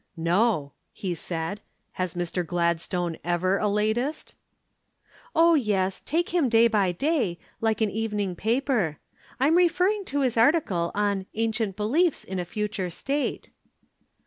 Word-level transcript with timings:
"No," 0.17 0.71
he 0.91 1.13
said; 1.13 1.61
"has 1.91 2.15
Mr. 2.15 2.43
Gladstone 2.43 3.17
ever 3.23 3.59
a 3.59 3.69
latest?" 3.69 4.33
"Oh, 5.35 5.53
yes, 5.53 6.01
take 6.03 6.29
him 6.29 6.49
day 6.49 6.67
by 6.67 6.91
day, 6.91 7.37
like 7.59 7.81
an 7.81 7.91
evening 7.91 8.35
paper. 8.35 8.97
I'm 9.39 9.55
referring 9.57 10.05
to 10.05 10.21
his 10.21 10.37
article 10.37 10.91
on 10.95 11.27
'Ancient 11.35 11.75
Beliefs 11.75 12.23
in 12.23 12.39
a 12.39 12.45
Future 12.45 12.89
State.'" 12.89 13.51